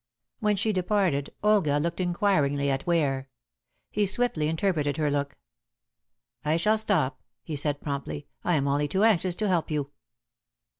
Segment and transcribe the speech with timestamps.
[0.39, 3.29] When she departed Olga looked inquiringly at Ware.
[3.91, 5.37] He swiftly interpreted her look.
[6.43, 8.25] "I shall stop," he said promptly.
[8.43, 9.91] "I am only too anxious to help you."